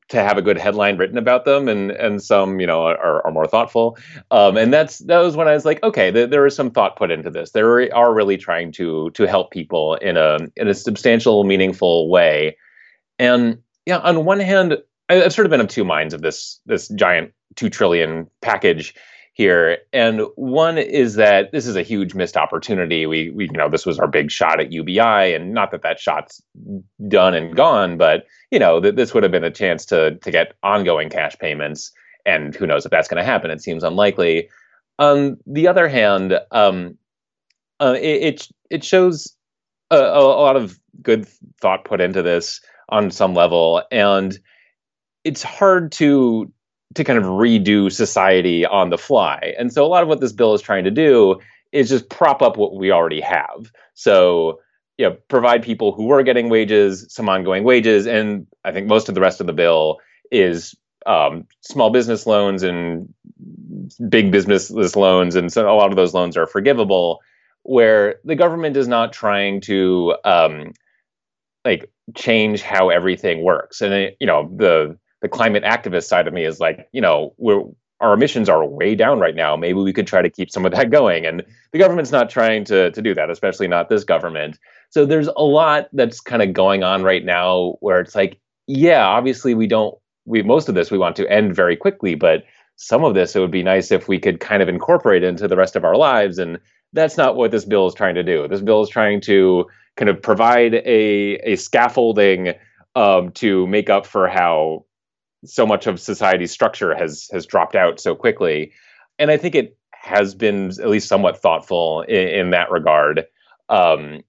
to 0.09 0.23
have 0.23 0.37
a 0.37 0.43
good 0.43 0.59
headline 0.59 0.99
written 0.99 1.17
about 1.17 1.47
them, 1.47 1.67
and 1.67 1.91
and 1.93 2.23
some 2.23 2.61
you 2.61 2.67
know 2.67 2.83
are, 2.83 3.25
are 3.25 3.33
more 3.33 3.47
thoughtful. 3.47 3.97
Um, 4.31 4.59
and 4.59 4.73
that's 4.73 4.99
that 4.99 5.21
was 5.21 5.37
when 5.37 5.49
I 5.49 5.55
was 5.55 5.65
like, 5.65 5.83
okay, 5.83 6.11
th- 6.11 6.29
there 6.29 6.45
is 6.45 6.55
some 6.55 6.71
thought 6.71 6.97
put 6.97 7.11
into 7.11 7.31
this. 7.31 7.53
They 7.53 7.63
are 7.63 8.13
really 8.13 8.37
trying 8.37 8.73
to 8.73 9.11
to 9.13 9.27
help 9.27 9.53
people 9.53 9.95
in 9.95 10.19
a 10.19 10.39
in 10.57 10.69
a 10.69 10.75
substantial, 10.75 11.45
meaningful 11.45 12.11
way. 12.11 12.59
And 13.19 13.59
yeah, 13.87 13.99
on 13.99 14.25
one 14.25 14.41
hand, 14.41 14.79
I've 15.09 15.33
sort 15.33 15.47
of 15.47 15.51
been 15.51 15.61
of 15.61 15.69
two 15.69 15.85
minds 15.85 16.15
of 16.15 16.23
this 16.23 16.61
this 16.67 16.89
giant 16.89 17.33
two 17.57 17.69
trillion 17.69 18.29
package 18.43 18.95
here. 19.33 19.79
And 19.93 20.23
one 20.37 20.79
is 20.79 21.15
that 21.15 21.51
this 21.53 21.67
is 21.67 21.77
a 21.77 21.83
huge 21.83 22.15
missed 22.15 22.37
opportunity. 22.37 23.07
We, 23.07 23.31
we, 23.31 23.45
you 23.45 23.53
know, 23.53 23.69
this 23.69 23.87
was 23.87 23.99
our 23.99 24.07
big 24.07 24.31
shot 24.31 24.61
at 24.61 24.73
UBI, 24.73 25.35
and 25.35 25.55
not 25.55 25.71
that 25.71 25.83
that 25.83 25.99
shot's 25.99 26.43
done 27.09 27.35
and 27.35 27.57
gone, 27.57 27.97
but 27.97 28.27
you 28.51 28.59
know, 28.59 28.81
th- 28.81 28.97
this 28.97 29.15
would 29.15 29.23
have 29.23 29.33
been 29.33 29.45
a 29.45 29.51
chance 29.51 29.85
to 29.87 30.17
to 30.17 30.31
get 30.31 30.55
ongoing 30.63 31.09
cash 31.09 31.37
payments. 31.39 31.93
And 32.27 32.55
who 32.55 32.67
knows 32.67 32.85
if 32.85 32.91
that's 32.91 33.09
going 33.09 33.23
to 33.23 33.25
happen? 33.25 33.51
It 33.51 33.63
seems 33.63 33.83
unlikely. 33.83 34.51
On 34.99 35.39
the 35.47 35.67
other 35.67 35.89
hand, 35.89 36.39
um, 36.51 36.99
uh, 37.81 37.97
it, 37.99 38.23
it, 38.23 38.49
it 38.69 38.85
shows 38.85 39.35
a, 39.91 39.97
a 39.97 40.21
lot 40.21 40.57
of 40.57 40.79
good 41.01 41.27
thought 41.61 41.87
put 41.87 42.03
into 42.03 42.23
this 42.23 42.61
on 42.91 43.11
some 43.11 43.35
level, 43.35 43.83
and 43.91 44.39
it's 45.25 45.43
hard 45.43 45.93
to 45.93 46.53
to 46.95 47.05
kind 47.05 47.19
of 47.19 47.25
redo 47.25 47.91
society 47.93 48.67
on 48.67 48.91
the 48.91 48.99
fly. 48.99 49.55
And 49.59 49.73
so 49.73 49.85
a 49.85 49.89
lot 49.89 50.03
of 50.03 50.09
what 50.09 50.21
this 50.21 50.33
bill 50.33 50.55
is 50.55 50.63
trying 50.63 50.85
to 50.85 50.91
do 50.91 51.41
is 51.73 51.89
just 51.89 52.09
prop 52.11 52.43
up 52.43 52.57
what 52.57 52.75
we 52.75 52.91
already 52.91 53.21
have. 53.21 53.71
So, 53.95 54.59
you 54.99 55.09
know, 55.09 55.17
provide 55.29 55.63
people 55.63 55.93
who 55.93 56.07
were 56.07 56.23
getting 56.25 56.49
wages 56.49 57.07
some 57.09 57.29
ongoing 57.29 57.65
wages, 57.65 58.07
and 58.07 58.47
I 58.65 58.73
think 58.73 58.87
most 58.87 59.09
of 59.09 59.15
the 59.15 59.21
rest 59.21 59.41
of 59.41 59.47
the 59.47 59.53
bill 59.53 59.99
is 60.33 60.75
um, 61.07 61.47
small 61.61 61.91
business 61.91 62.27
loans 62.27 62.63
and 62.63 63.13
big 64.09 64.31
business 64.33 64.71
loans, 64.97 65.37
and 65.37 65.53
so 65.53 65.71
a 65.71 65.75
lot 65.75 65.91
of 65.91 65.97
those 65.97 66.15
loans 66.15 66.37
are 66.37 66.47
forgivable. 66.47 67.21
Where 67.63 68.17
the 68.25 68.37
government 68.37 68.77
is 68.77 68.89
not 68.89 69.13
trying 69.13 69.61
to 69.63 70.17
um, 70.25 70.73
like 71.65 71.91
change 72.15 72.63
how 72.63 72.89
everything 72.91 73.43
works, 73.43 73.81
and 73.81 74.13
you 74.21 74.27
know 74.27 74.51
the 74.57 74.99
the 75.23 75.29
climate 75.29 75.65
activist 75.65 76.05
side 76.05 76.27
of 76.27 76.33
me 76.35 76.45
is 76.45 76.61
like, 76.61 76.89
you 76.93 77.01
know, 77.01 77.35
we're 77.37 77.63
our 78.01 78.15
emissions 78.15 78.49
are 78.49 78.65
way 78.65 78.95
down 78.95 79.21
right 79.21 79.35
now. 79.35 79.57
Maybe 79.57 79.79
we 79.79 79.93
could 79.93 80.07
try 80.07 80.23
to 80.23 80.31
keep 80.31 80.51
some 80.51 80.65
of 80.65 80.73
that 80.73 80.91
going. 80.99 81.27
And 81.27 81.45
the 81.73 81.79
government's 81.79 82.13
not 82.13 82.31
trying 82.31 82.65
to 82.67 82.91
to 82.91 83.03
do 83.03 83.15
that, 83.15 83.31
especially 83.31 83.69
not 83.69 83.89
this 83.89 84.05
government. 84.05 84.59
So 84.91 85.07
there's 85.07 85.29
a 85.29 85.43
lot 85.43 85.89
that's 85.93 86.21
kind 86.21 86.43
of 86.43 86.53
going 86.53 86.83
on 86.83 87.03
right 87.03 87.25
now 87.25 87.77
where 87.81 88.01
it's 88.01 88.15
like, 88.15 88.39
yeah, 88.67 89.07
obviously 89.07 89.55
we 89.55 89.67
don't 89.67 89.97
we 90.25 90.43
most 90.43 90.69
of 90.69 90.75
this 90.75 90.91
we 90.91 90.99
want 90.99 91.17
to 91.17 91.31
end 91.31 91.55
very 91.55 91.77
quickly, 91.77 92.15
but 92.15 92.45
some 92.77 93.05
of 93.05 93.15
this 93.15 93.37
it 93.37 93.41
would 93.41 93.51
be 93.51 93.63
nice 93.63 93.91
if 93.91 94.09
we 94.09 94.19
could 94.19 94.41
kind 94.41 94.63
of 94.63 94.69
incorporate 94.69 95.23
into 95.23 95.47
the 95.47 95.57
rest 95.57 95.77
of 95.77 95.85
our 95.85 95.97
lives 95.97 96.39
and 96.39 96.59
that's 96.93 97.17
not 97.17 97.37
what 97.37 97.51
this 97.51 97.65
bill 97.65 97.87
is 97.87 97.95
trying 97.95 98.15
to 98.15 98.23
do. 98.23 98.49
This 98.49 98.63
bill 98.63 98.83
is 98.83 98.89
trying 98.89 99.21
to 99.23 99.67
kind 100.01 100.09
of 100.09 100.21
provide 100.21 100.75
a 100.75 101.35
a 101.45 101.57
scaffolding 101.57 102.55
um, 102.97 103.31
to 103.33 103.67
make 103.67 103.91
up 103.91 104.07
for 104.07 104.27
how 104.27 104.87
so 105.45 105.67
much 105.67 105.87
of 105.87 106.01
society's 106.01 106.51
structure 106.51 106.95
has 106.95 107.29
has 107.33 107.45
dropped 107.45 107.77
out 107.77 108.01
so 108.01 108.15
quickly, 108.15 108.73
and 109.19 109.31
I 109.31 109.37
think 109.37 109.55
it 109.55 109.77
has 109.93 110.35
been 110.35 110.71
at 110.71 110.89
least 110.89 111.07
somewhat 111.07 111.37
thoughtful 111.37 112.01
in, 112.09 112.29
in 112.29 112.51
that 112.51 112.71
regard. 112.71 113.27
Um, 113.69 114.23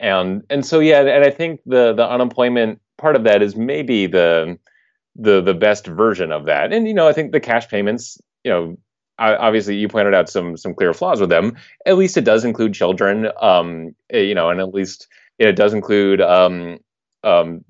and 0.00 0.42
and 0.48 0.64
so 0.64 0.80
yeah, 0.80 1.02
and 1.02 1.24
I 1.24 1.30
think 1.30 1.60
the 1.66 1.92
the 1.92 2.08
unemployment 2.08 2.80
part 2.96 3.14
of 3.14 3.24
that 3.24 3.42
is 3.42 3.54
maybe 3.54 4.06
the 4.06 4.58
the 5.14 5.42
the 5.42 5.54
best 5.54 5.86
version 5.86 6.32
of 6.32 6.46
that. 6.46 6.72
And 6.72 6.88
you 6.88 6.94
know, 6.94 7.06
I 7.06 7.12
think 7.12 7.32
the 7.32 7.40
cash 7.40 7.68
payments, 7.68 8.18
you 8.44 8.50
know, 8.50 8.78
obviously 9.18 9.76
you 9.76 9.88
pointed 9.88 10.14
out 10.14 10.28
some 10.28 10.56
some 10.56 10.74
clear 10.74 10.94
flaws 10.94 11.20
with 11.20 11.30
them. 11.30 11.56
At 11.86 11.98
least 11.98 12.16
it 12.16 12.24
does 12.24 12.44
include 12.44 12.74
children, 12.74 13.28
um, 13.40 13.94
eh, 14.10 14.20
you 14.20 14.34
know, 14.34 14.50
and 14.50 14.60
at 14.60 14.72
least 14.72 15.08
it 15.38 15.52
does 15.52 15.72
include 15.72 16.20
um, 16.20 16.78
um, 17.24 17.64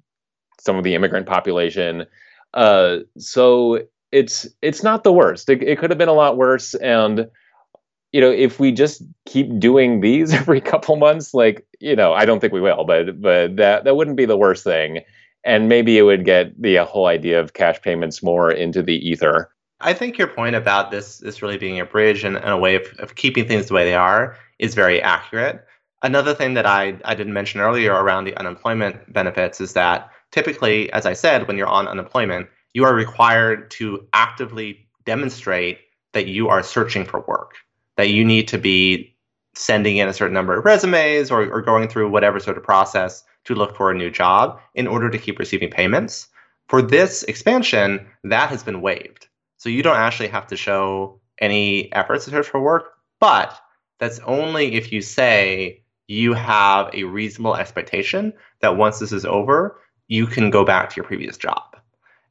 some 0.61 0.77
of 0.77 0.85
the 0.85 0.95
immigrant 0.95 1.27
population. 1.27 2.07
Uh, 2.55 2.99
so 3.19 3.83
it's 4.13 4.47
it's 4.63 4.83
not 4.83 5.05
the 5.05 5.13
worst. 5.13 5.49
It, 5.49 5.63
it 5.63 5.79
could 5.79 5.91
have 5.91 5.99
been 5.99 6.09
a 6.09 6.15
lot 6.15 6.37
worse, 6.37 6.75
and 6.75 7.29
you 8.13 8.21
know, 8.21 8.31
if 8.31 8.59
we 8.59 8.73
just 8.73 9.03
keep 9.27 9.59
doing 9.59 10.01
these 10.01 10.33
every 10.35 10.61
couple 10.61 10.97
months, 10.97 11.35
like 11.35 11.67
you 11.81 11.95
know, 11.95 12.13
I 12.13 12.25
don't 12.25 12.41
think 12.41 12.53
we 12.53 12.61
will, 12.61 12.85
but 12.85 13.21
but 13.21 13.57
that 13.57 13.85
that 13.85 13.97
wouldn't 13.97 14.17
be 14.17 14.25
the 14.25 14.37
worst 14.37 14.65
thing. 14.65 15.01
And 15.45 15.69
maybe 15.69 15.97
it 15.97 16.03
would 16.03 16.25
get 16.25 16.61
the 16.61 16.77
whole 16.79 17.07
idea 17.07 17.41
of 17.41 17.55
cash 17.55 17.81
payments 17.81 18.23
more 18.23 18.51
into 18.51 18.83
the 18.83 18.97
ether. 19.09 19.51
I 19.81 19.95
think 19.95 20.19
your 20.19 20.27
point 20.27 20.57
about 20.57 20.91
this 20.91 21.19
this 21.19 21.43
really 21.43 21.59
being 21.59 21.79
a 21.79 21.85
bridge 21.85 22.25
and, 22.25 22.37
and 22.37 22.51
a 22.51 22.57
way 22.57 22.75
of, 22.75 22.87
of 22.99 23.15
keeping 23.15 23.47
things 23.47 23.67
the 23.67 23.75
way 23.75 23.85
they 23.85 23.95
are 23.95 24.37
is 24.59 24.75
very 24.75 25.01
accurate. 25.01 25.65
Another 26.03 26.35
thing 26.35 26.55
that 26.55 26.67
I, 26.67 26.99
I 27.05 27.15
didn't 27.15 27.33
mention 27.33 27.61
earlier 27.61 27.93
around 27.93 28.25
the 28.25 28.37
unemployment 28.37 29.13
benefits 29.13 29.61
is 29.61 29.73
that 29.73 30.11
typically, 30.31 30.93
as 30.93 31.07
I 31.07 31.13
said, 31.13 31.49
when 31.49 31.57
you're 31.57 31.67
on 31.67 31.89
unemployment, 31.89 32.49
you 32.73 32.85
are 32.85 32.95
required 32.95 33.71
to 33.73 34.07
actively 34.13 34.87
demonstrate 35.05 35.81
that 36.13 36.27
you 36.27 36.49
are 36.49 36.63
searching 36.63 37.05
for 37.05 37.25
work, 37.27 37.55
that 37.97 38.11
you 38.11 38.25
need 38.25 38.47
to 38.49 38.59
be 38.59 39.15
sending 39.55 39.97
in 39.97 40.09
a 40.09 40.13
certain 40.13 40.35
number 40.35 40.57
of 40.57 40.65
resumes 40.65 41.31
or, 41.31 41.51
or 41.51 41.61
going 41.63 41.89
through 41.89 42.09
whatever 42.09 42.39
sort 42.39 42.57
of 42.57 42.63
process 42.63 43.25
to 43.45 43.55
look 43.55 43.77
for 43.77 43.91
a 43.91 43.95
new 43.95 44.11
job 44.11 44.61
in 44.75 44.87
order 44.87 45.11
to 45.11 45.19
keep 45.19 45.39
receiving 45.39 45.71
payments. 45.71 46.29
For 46.69 46.81
this 46.81 47.25
expansion, 47.25 48.07
that 48.25 48.51
has 48.51 48.63
been 48.63 48.81
waived. 48.81 49.27
So 49.57 49.69
you 49.69 49.83
don't 49.83 49.97
actually 49.97 50.29
have 50.29 50.47
to 50.49 50.57
show 50.57 51.19
any 51.41 51.93
efforts 51.93 52.27
to 52.27 52.31
search 52.31 52.47
for 52.47 52.61
work, 52.61 52.93
but 53.19 53.59
that's 53.99 54.21
only 54.21 54.75
if 54.75 54.93
you 54.93 55.03
say 55.03 55.83
you 56.09 56.33
have 56.33 56.91
a 56.95 57.05
reasonable 57.05 57.55
expectation 57.55 58.33
that 58.61 58.77
once 58.77 58.99
this 58.99 59.13
is 59.13 59.25
over, 59.25 59.79
you 60.09 60.27
can 60.27 60.51
go 60.51 60.65
back 60.65 60.91
to 60.91 60.97
your 60.97 61.05
previous 61.05 61.37
job. 61.37 61.77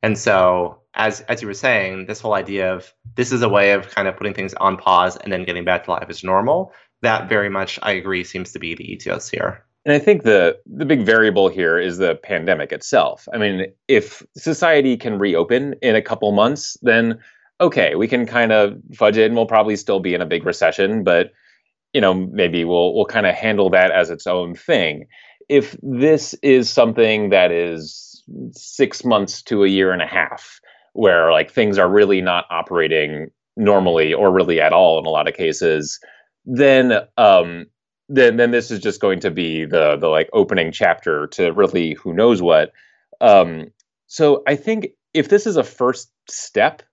And 0.04 0.18
so, 0.18 0.80
as 0.96 1.22
as 1.22 1.42
you 1.42 1.48
were 1.48 1.54
saying, 1.54 2.08
this 2.08 2.20
whole 2.20 2.34
idea 2.34 2.74
of 2.74 2.94
this 3.16 3.32
is 3.32 3.42
a 3.42 3.50
way 3.50 3.72
of 3.72 3.90
kind 3.90 4.08
of 4.08 4.18
putting 4.18 4.34
things 4.34 4.54
on 4.56 4.78
pause 4.78 5.16
and 5.18 5.32
then 5.32 5.44
getting 5.44 5.64
back 5.64 5.86
to 5.86 5.92
life 5.92 6.08
as 6.10 6.24
normal. 6.24 6.74
That 7.02 7.30
very 7.30 7.50
much, 7.50 7.80
I 7.84 7.92
agree, 7.92 8.24
seems 8.24 8.52
to 8.54 8.60
be 8.60 8.74
the 8.74 8.92
ethos 8.92 9.30
here. 9.30 9.64
And 9.86 9.94
I 9.94 10.00
think 10.00 10.24
the 10.24 10.60
the 10.66 10.86
big 10.86 11.04
variable 11.04 11.48
here 11.48 11.78
is 11.78 11.98
the 11.98 12.16
pandemic 12.16 12.72
itself. 12.72 13.28
I 13.32 13.38
mean, 13.38 13.68
if 13.88 14.24
society 14.36 14.98
can 14.98 15.20
reopen 15.20 15.76
in 15.82 15.96
a 15.96 16.02
couple 16.02 16.32
months, 16.32 16.78
then 16.82 17.20
okay, 17.62 17.96
we 17.96 18.08
can 18.08 18.26
kind 18.26 18.52
of 18.52 18.78
fudge 18.96 19.18
it 19.18 19.26
and 19.26 19.36
we'll 19.36 19.46
probably 19.46 19.76
still 19.76 20.00
be 20.00 20.14
in 20.14 20.22
a 20.22 20.26
big 20.26 20.46
recession, 20.46 21.04
but 21.04 21.32
you 21.94 22.01
know, 22.01 22.13
maybe 22.13 22.63
we'll 22.63 22.94
we'll 22.94 23.06
kind 23.06 23.25
of 23.25 23.36
handle 23.36 23.70
that 23.72 23.91
as 23.91 24.10
its 24.10 24.27
own 24.27 24.56
thing. 24.56 25.08
If 25.50 25.75
this 25.82 26.36
is 26.44 26.70
something 26.70 27.29
that 27.29 27.51
is 27.51 28.24
6 28.51 29.06
months 29.06 29.41
to 29.44 29.63
a 29.63 29.70
year 29.70 29.91
and 29.91 30.01
a 30.01 30.08
half 30.08 30.60
where 30.94 31.32
like 31.32 31.51
things 31.51 31.77
are 31.77 31.89
really 31.89 32.22
not 32.22 32.46
operating 32.50 33.29
normally 33.56 34.13
or 34.13 34.32
really 34.32 34.60
at 34.60 34.74
all 34.74 35.00
in 35.00 35.06
a 35.06 35.10
lot 35.10 35.27
of 35.27 35.36
cases, 35.36 36.00
then 36.46 36.94
um 37.17 37.67
then 38.10 38.38
then 38.38 38.51
this 38.51 38.72
is 38.72 38.79
just 38.79 39.01
going 39.01 39.20
to 39.20 39.32
be 39.32 39.65
the 39.65 39.98
the 39.98 40.08
like 40.08 40.29
opening 40.34 40.72
chapter 40.72 41.27
to 41.27 41.51
really 41.51 41.94
who 41.94 42.13
knows 42.13 42.41
what. 42.41 42.72
Um, 43.22 43.67
so 44.08 44.44
I 44.48 44.56
think 44.56 44.89
if 45.13 45.29
this 45.29 45.46
is 45.46 45.58
a 45.58 45.63
first 45.63 46.12
step, 46.29 46.84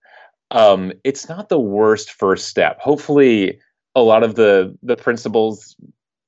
um, 0.50 0.92
it's 1.04 1.28
not 1.28 1.48
the 1.48 1.60
worst 1.60 2.10
first 2.12 2.48
step. 2.48 2.80
Hopefully, 2.80 3.60
a 3.94 4.02
lot 4.02 4.22
of 4.22 4.34
the 4.34 4.76
the 4.82 4.96
principles. 4.96 5.76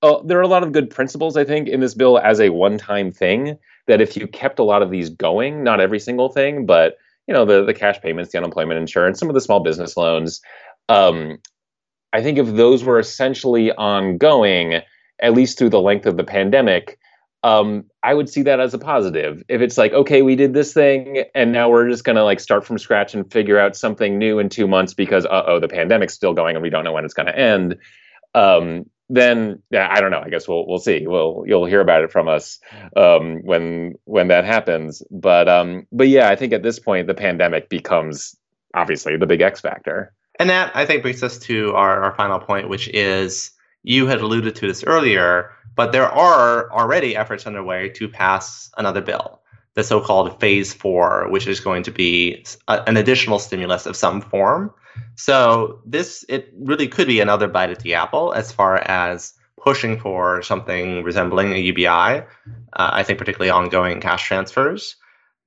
Uh, 0.03 0.21
there 0.25 0.39
are 0.39 0.43
a 0.43 0.49
lot 0.49 0.63
of 0.63 0.73
good 0.73 0.91
principles, 0.91 1.37
I 1.37 1.45
think, 1.45 1.69
in 1.69 1.81
this 1.81 1.95
bill 1.95 2.19
as 2.19 2.39
a 2.39 2.51
one-time 2.51 3.13
thing. 3.13 3.59
That 3.87 4.01
if 4.01 4.17
you 4.17 4.27
kept 4.27 4.59
a 4.59 4.65
lot 4.65 4.83
of 4.83 4.91
these 4.91 5.11
going, 5.11 5.63
not 5.63 5.81
every 5.81 6.01
single 6.01 6.29
thing, 6.29 6.67
but 6.67 6.97
you 7.27 7.35
know 7.35 7.45
the 7.45 7.65
the 7.65 7.75
cash 7.75 8.01
payments, 8.01 8.33
the 8.33 8.39
unemployment 8.39 8.79
insurance, 8.79 9.19
some 9.19 9.29
of 9.29 9.35
the 9.35 9.41
small 9.41 9.61
business 9.61 9.97
loans, 9.97 10.41
um, 10.89 11.39
I 12.13 12.23
think 12.23 12.39
if 12.39 12.55
those 12.55 12.85
were 12.85 12.99
essentially 12.99 13.73
ongoing, 13.73 14.81
at 15.21 15.35
least 15.35 15.59
through 15.59 15.71
the 15.71 15.81
length 15.81 16.07
of 16.07 16.17
the 16.17 16.25
pandemic, 16.25 16.99
um, 17.47 17.85
I 18.03 18.13
would 18.13 18.29
see 18.29 18.43
that 18.43 18.59
as 18.59 18.75
a 18.75 18.79
positive. 18.79 19.41
If 19.49 19.61
it's 19.61 19.79
like, 19.79 19.93
okay, 19.93 20.23
we 20.23 20.35
did 20.35 20.53
this 20.53 20.73
thing, 20.73 21.23
and 21.33 21.53
now 21.53 21.71
we're 21.71 21.89
just 21.89 22.03
gonna 22.03 22.25
like 22.25 22.41
start 22.41 22.67
from 22.67 22.77
scratch 22.77 23.15
and 23.15 23.31
figure 23.31 23.57
out 23.57 23.77
something 23.77 24.19
new 24.19 24.41
in 24.41 24.49
two 24.49 24.67
months 24.67 24.95
because 24.95 25.25
uh 25.25 25.45
oh, 25.47 25.61
the 25.61 25.69
pandemic's 25.69 26.15
still 26.15 26.35
going 26.35 26.57
and 26.57 26.63
we 26.63 26.71
don't 26.71 26.83
know 26.83 26.93
when 26.93 27.05
it's 27.05 27.15
gonna 27.15 27.31
end. 27.31 27.77
Um, 28.35 28.91
then 29.09 29.63
yeah, 29.71 29.87
I 29.89 30.01
don't 30.01 30.11
know. 30.11 30.23
I 30.25 30.29
guess 30.29 30.49
we'll 30.49 30.67
we'll 30.67 30.81
see. 30.81 31.07
We'll 31.07 31.45
you'll 31.47 31.67
hear 31.67 31.81
about 31.81 32.03
it 32.03 32.11
from 32.11 32.27
us 32.27 32.59
um, 32.97 33.37
when 33.45 33.95
when 34.07 34.27
that 34.29 34.45
happens. 34.45 35.05
But 35.09 35.49
um, 35.49 35.87
but 35.93 36.09
yeah, 36.09 36.29
I 36.29 36.35
think 36.35 36.53
at 36.53 36.65
this 36.65 36.81
point 36.81 37.07
the 37.07 37.15
pandemic 37.15 37.69
becomes 37.69 38.35
obviously 38.75 39.17
the 39.17 39.27
big 39.27 39.41
X 39.41 39.61
factor. 39.61 40.13
And 40.41 40.51
that 40.51 40.75
I 40.75 40.85
think 40.85 41.03
brings 41.03 41.23
us 41.23 41.39
to 41.39 41.73
our, 41.75 42.03
our 42.03 42.15
final 42.17 42.41
point, 42.41 42.69
which 42.69 42.89
is 42.89 43.53
you 43.85 44.09
had 44.09 44.21
alluded 44.21 44.57
to 44.57 44.67
this 44.67 44.83
earlier, 44.83 45.53
but 45.77 45.93
there 45.93 46.11
are 46.11 46.71
already 46.73 47.15
efforts 47.15 47.47
underway 47.47 47.91
to 47.91 48.09
pass 48.09 48.71
another 48.77 49.03
bill, 49.03 49.41
the 49.75 49.85
so 49.85 50.01
called 50.01 50.41
Phase 50.41 50.73
4, 50.75 51.29
which 51.29 51.47
is 51.47 51.61
going 51.61 51.83
to 51.85 51.93
be 51.93 52.45
a, 52.67 52.83
an 52.89 52.97
additional 52.97 53.39
stimulus 53.39 53.87
of 53.87 53.95
some 53.95 54.21
form. 54.21 54.73
So 55.15 55.81
this 55.85 56.25
it 56.29 56.53
really 56.59 56.89
could 56.89 57.07
be 57.07 57.21
another 57.21 57.47
bite 57.47 57.71
at 57.71 57.81
the 57.81 57.95
apple 57.95 58.33
as 58.33 58.51
far 58.51 58.79
as 58.79 59.35
pushing 59.61 59.99
for 59.99 60.43
something 60.43 61.03
resembling 61.03 61.53
a 61.53 61.59
UBI. 61.59 61.87
Uh, 61.87 62.23
I 62.73 63.03
think 63.03 63.19
particularly 63.19 63.51
ongoing 63.51 64.01
cash 64.01 64.27
transfers. 64.27 64.97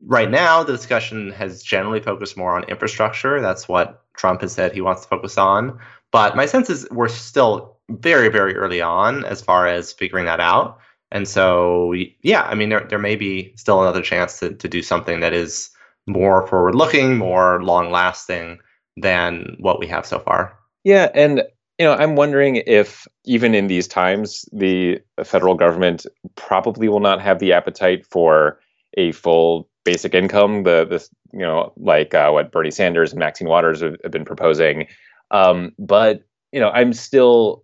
Right 0.06 0.30
now, 0.30 0.64
the 0.64 0.74
discussion 0.74 1.32
has 1.32 1.64
generally 1.64 2.00
focused 2.00 2.38
more 2.38 2.56
on 2.56 2.64
infrastructure. 2.66 3.42
That's 3.42 3.68
what 3.68 4.04
Trump 4.16 4.42
has 4.42 4.54
said 4.54 4.72
he 4.72 4.82
wants 4.82 5.02
to 5.02 5.08
focus 5.08 5.38
on. 5.38 5.80
But 6.12 6.36
my 6.36 6.46
sense 6.46 6.70
is 6.70 6.88
we're 6.92 7.08
still 7.08 7.79
very, 7.90 8.30
very 8.30 8.56
early 8.56 8.82
on 8.82 9.26
as 9.26 9.42
far 9.42 9.68
as 9.68 9.94
figuring 9.94 10.26
that 10.26 10.40
out. 10.40 10.80
And 11.12 11.28
so, 11.28 11.94
yeah, 12.22 12.44
I 12.44 12.56
mean, 12.56 12.70
there, 12.70 12.86
there 12.88 13.00
may 13.00 13.16
be 13.16 13.54
still 13.56 13.82
another 13.82 14.02
chance 14.02 14.40
to, 14.40 14.54
to 14.54 14.68
do 14.68 14.82
something 14.82 15.20
that 15.22 15.34
is 15.34 15.70
more 16.06 16.48
forward 16.48 16.76
looking, 16.76 17.18
more 17.18 17.64
long 17.64 17.92
lasting 17.92 18.60
than 18.98 19.56
what 19.60 19.80
we 19.80 19.88
have 19.88 20.06
so 20.06 20.20
far. 20.20 20.58
Yeah. 20.84 21.10
And, 21.16 21.44
you 21.78 21.86
know, 21.86 21.94
I'm 21.94 22.16
wondering 22.16 22.58
if 22.68 23.08
even 23.26 23.56
in 23.56 23.68
these 23.68 23.88
times, 23.88 24.48
the 24.52 25.00
federal 25.24 25.56
government 25.56 26.06
probably 26.36 26.90
will 26.90 27.00
not 27.00 27.22
have 27.22 27.40
the 27.40 27.54
appetite 27.54 28.06
for 28.06 28.60
a 28.98 29.12
full 29.14 29.70
basic 29.84 30.14
income, 30.14 30.64
the 30.64 30.86
this 30.86 31.10
you 31.32 31.40
know 31.40 31.74
like 31.78 32.14
uh, 32.14 32.30
what 32.32 32.52
Bernie 32.52 32.72
Sanders 32.72 33.12
and 33.12 33.20
Maxine 33.20 33.48
Waters 33.48 33.82
have, 33.82 33.96
have 34.04 34.12
been 34.12 34.26
proposing. 34.26 34.88
Um, 35.32 35.72
but 35.80 36.24
you 36.52 36.60
know, 36.60 36.70
I'm 36.70 36.94
still 36.94 37.64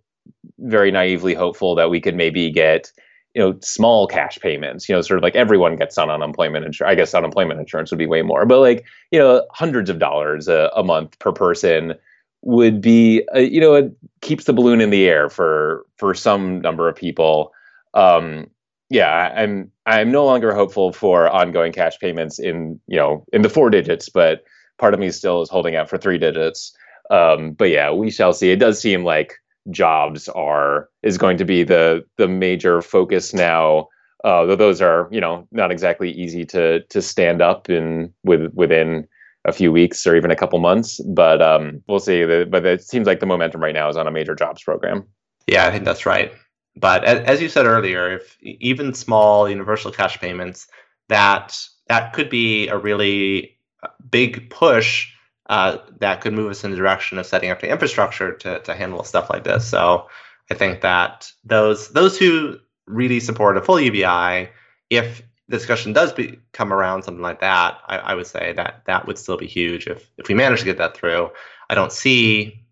very 0.58 0.90
naively 0.90 1.34
hopeful 1.34 1.74
that 1.74 1.90
we 1.90 2.00
could 2.00 2.14
maybe 2.14 2.50
get 2.50 2.90
you 3.34 3.42
know 3.42 3.58
small 3.60 4.06
cash 4.06 4.38
payments. 4.38 4.88
You 4.88 4.94
know, 4.94 5.02
sort 5.02 5.18
of 5.18 5.22
like 5.22 5.36
everyone 5.36 5.76
gets 5.76 5.98
on 5.98 6.10
unemployment 6.10 6.64
insurance. 6.64 6.92
I 6.92 6.94
guess 6.94 7.14
unemployment 7.14 7.60
insurance 7.60 7.90
would 7.90 7.98
be 7.98 8.06
way 8.06 8.22
more, 8.22 8.46
but 8.46 8.60
like 8.60 8.84
you 9.10 9.18
know, 9.18 9.46
hundreds 9.52 9.90
of 9.90 9.98
dollars 9.98 10.48
a, 10.48 10.70
a 10.74 10.82
month 10.82 11.18
per 11.18 11.32
person 11.32 11.94
would 12.42 12.80
be 12.80 13.26
uh, 13.34 13.38
you 13.38 13.60
know 13.60 13.74
it 13.74 13.92
keeps 14.20 14.44
the 14.44 14.52
balloon 14.52 14.80
in 14.80 14.90
the 14.90 15.08
air 15.08 15.28
for 15.28 15.84
for 15.96 16.14
some 16.14 16.60
number 16.60 16.88
of 16.88 16.94
people 16.94 17.52
um 17.94 18.46
yeah, 18.88 19.32
I'm 19.36 19.70
I'm 19.84 20.12
no 20.12 20.24
longer 20.24 20.54
hopeful 20.54 20.92
for 20.92 21.28
ongoing 21.28 21.72
cash 21.72 21.98
payments 21.98 22.38
in 22.38 22.80
you 22.86 22.96
know 22.96 23.24
in 23.32 23.42
the 23.42 23.48
four 23.48 23.70
digits, 23.70 24.08
but 24.08 24.44
part 24.78 24.94
of 24.94 25.00
me 25.00 25.10
still 25.10 25.42
is 25.42 25.50
holding 25.50 25.76
out 25.76 25.88
for 25.88 25.98
three 25.98 26.18
digits. 26.18 26.76
Um, 27.10 27.52
but 27.52 27.70
yeah, 27.70 27.90
we 27.92 28.10
shall 28.10 28.32
see. 28.32 28.50
It 28.50 28.58
does 28.58 28.80
seem 28.80 29.04
like 29.04 29.34
jobs 29.70 30.28
are 30.30 30.88
is 31.02 31.18
going 31.18 31.36
to 31.38 31.44
be 31.44 31.62
the 31.62 32.04
the 32.16 32.28
major 32.28 32.82
focus 32.82 33.34
now. 33.34 33.88
Uh, 34.24 34.44
though 34.44 34.56
those 34.56 34.80
are 34.80 35.08
you 35.10 35.20
know 35.20 35.46
not 35.52 35.70
exactly 35.70 36.10
easy 36.10 36.44
to 36.44 36.80
to 36.84 37.02
stand 37.02 37.42
up 37.42 37.68
in 37.70 38.12
with 38.24 38.52
within 38.54 39.06
a 39.44 39.52
few 39.52 39.70
weeks 39.70 40.06
or 40.06 40.16
even 40.16 40.30
a 40.30 40.36
couple 40.36 40.58
months. 40.58 41.00
But 41.00 41.40
um, 41.40 41.82
we'll 41.88 42.00
see. 42.00 42.24
But 42.44 42.66
it 42.66 42.82
seems 42.82 43.06
like 43.06 43.20
the 43.20 43.26
momentum 43.26 43.62
right 43.62 43.74
now 43.74 43.88
is 43.88 43.96
on 43.96 44.06
a 44.06 44.10
major 44.10 44.34
jobs 44.34 44.62
program. 44.62 45.04
Yeah, 45.46 45.66
I 45.66 45.70
think 45.70 45.84
that's 45.84 46.04
right. 46.04 46.32
But 46.76 47.04
as 47.04 47.40
you 47.40 47.48
said 47.48 47.64
earlier, 47.64 48.16
if 48.16 48.36
even 48.42 48.92
small 48.92 49.48
universal 49.48 49.90
cash 49.90 50.18
payments, 50.18 50.66
that 51.08 51.56
that 51.88 52.12
could 52.12 52.28
be 52.28 52.68
a 52.68 52.76
really 52.76 53.56
uh, 53.82 53.88
big 54.10 54.50
push 54.50 55.08
uh, 55.48 55.78
that 56.00 56.20
could 56.20 56.32
move 56.32 56.50
us 56.50 56.64
in 56.64 56.70
the 56.70 56.76
direction 56.76 57.18
of 57.18 57.26
setting 57.26 57.50
up 57.50 57.60
the 57.60 57.70
infrastructure 57.70 58.32
to, 58.32 58.60
to 58.60 58.74
handle 58.74 59.04
stuff 59.04 59.30
like 59.30 59.44
this. 59.44 59.66
So 59.66 60.08
I 60.50 60.54
think 60.54 60.80
that 60.80 61.30
those 61.44 61.88
those 61.88 62.18
who 62.18 62.58
really 62.86 63.20
support 63.20 63.56
a 63.56 63.62
full 63.62 63.80
UBI, 63.80 64.48
if 64.90 65.22
discussion 65.48 65.92
does 65.92 66.12
be, 66.12 66.38
come 66.52 66.72
around 66.72 67.02
something 67.02 67.22
like 67.22 67.40
that, 67.40 67.78
I, 67.86 67.98
I 67.98 68.14
would 68.14 68.26
say 68.26 68.52
that 68.54 68.82
that 68.86 69.06
would 69.06 69.18
still 69.18 69.36
be 69.36 69.46
huge 69.46 69.86
if 69.86 70.10
if 70.18 70.28
we 70.28 70.34
manage 70.34 70.60
to 70.60 70.64
get 70.64 70.78
that 70.78 70.96
through. 70.96 71.30
I 71.70 71.74
don't 71.74 71.92
see 71.92 72.64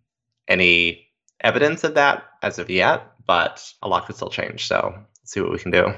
any 0.48 1.08
evidence 1.40 1.84
of 1.84 1.94
that 1.94 2.24
as 2.42 2.58
of 2.58 2.70
yet, 2.70 3.06
but 3.26 3.72
a 3.82 3.88
lot 3.88 4.06
could 4.06 4.16
still 4.16 4.30
change. 4.30 4.66
So 4.66 4.94
let's 4.96 5.32
see 5.32 5.40
what 5.40 5.52
we 5.52 5.58
can 5.58 5.70
do. 5.70 5.94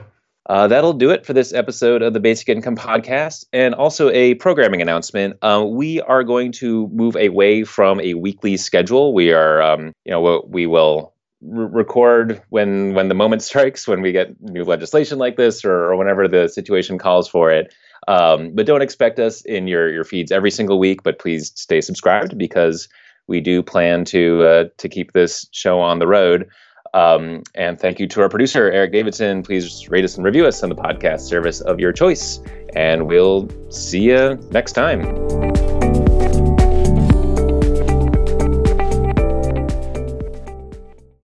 Uh, 0.48 0.68
that'll 0.68 0.92
do 0.92 1.10
it 1.10 1.26
for 1.26 1.32
this 1.32 1.52
episode 1.52 2.02
of 2.02 2.12
the 2.12 2.20
Basic 2.20 2.48
Income 2.48 2.76
Podcast, 2.76 3.46
and 3.52 3.74
also 3.74 4.10
a 4.10 4.34
programming 4.34 4.80
announcement. 4.80 5.36
Uh, 5.42 5.64
we 5.66 6.00
are 6.02 6.22
going 6.22 6.52
to 6.52 6.88
move 6.88 7.16
away 7.16 7.64
from 7.64 8.00
a 8.00 8.14
weekly 8.14 8.56
schedule. 8.56 9.12
We 9.12 9.32
are, 9.32 9.60
um, 9.60 9.92
you 10.04 10.12
know, 10.12 10.44
we 10.48 10.66
will 10.66 11.12
record 11.42 12.40
when 12.50 12.94
when 12.94 13.08
the 13.08 13.14
moment 13.14 13.42
strikes, 13.42 13.88
when 13.88 14.02
we 14.02 14.12
get 14.12 14.40
new 14.40 14.64
legislation 14.64 15.18
like 15.18 15.36
this, 15.36 15.64
or, 15.64 15.72
or 15.72 15.96
whenever 15.96 16.28
the 16.28 16.48
situation 16.48 16.96
calls 16.96 17.28
for 17.28 17.50
it. 17.50 17.74
Um, 18.08 18.54
but 18.54 18.66
don't 18.66 18.82
expect 18.82 19.18
us 19.18 19.44
in 19.44 19.66
your 19.66 19.92
your 19.92 20.04
feeds 20.04 20.30
every 20.30 20.50
single 20.52 20.78
week. 20.78 21.02
But 21.02 21.18
please 21.18 21.52
stay 21.56 21.80
subscribed 21.80 22.38
because 22.38 22.88
we 23.26 23.40
do 23.40 23.62
plan 23.62 24.04
to 24.06 24.42
uh, 24.44 24.64
to 24.78 24.88
keep 24.88 25.12
this 25.12 25.48
show 25.50 25.80
on 25.80 25.98
the 25.98 26.06
road. 26.06 26.48
Um, 26.96 27.42
and 27.54 27.78
thank 27.78 28.00
you 28.00 28.06
to 28.08 28.22
our 28.22 28.28
producer, 28.30 28.70
Eric 28.70 28.92
Davidson. 28.92 29.42
Please 29.42 29.86
rate 29.90 30.04
us 30.04 30.16
and 30.16 30.24
review 30.24 30.46
us 30.46 30.62
on 30.62 30.70
the 30.70 30.74
podcast 30.74 31.20
service 31.20 31.60
of 31.60 31.78
your 31.78 31.92
choice. 31.92 32.40
And 32.74 33.06
we'll 33.06 33.50
see 33.70 34.00
you 34.00 34.38
next 34.50 34.72
time. 34.72 35.55